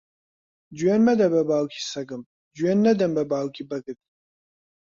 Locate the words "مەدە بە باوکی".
1.07-1.87